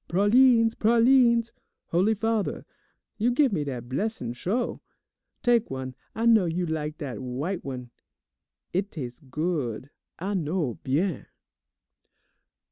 "Pralines, 0.07 0.73
pralines! 0.73 1.51
Holy 1.89 2.15
Father, 2.15 2.65
you 3.19 3.29
give 3.29 3.53
me 3.53 3.63
dat 3.63 3.87
blessin' 3.87 4.33
sho'? 4.33 4.81
Tak' 5.43 5.69
one, 5.69 5.93
I 6.15 6.25
know 6.25 6.45
you 6.45 6.65
lak 6.65 6.97
dat 6.97 7.17
w'ite 7.19 7.63
one. 7.63 7.91
It 8.73 8.89
tas' 8.89 9.19
good, 9.19 9.91
I 10.17 10.33
know, 10.33 10.79
bien. 10.83 11.27